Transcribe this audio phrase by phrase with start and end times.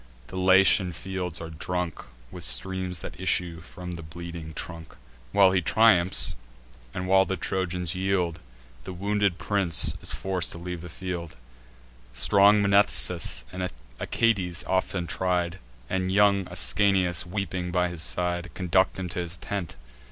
[0.29, 4.95] The Latian fields are drunk With streams that issue from the bleeding trunk.
[5.31, 6.35] While he triumphs,
[6.91, 8.39] and while the Trojans yield,
[8.83, 11.35] The wounded prince is forc'd to leave the field:
[12.13, 13.69] Strong Mnestheus, and
[13.99, 19.75] Achates often tried, And young Ascanius, weeping by his side, Conduct him to his tent.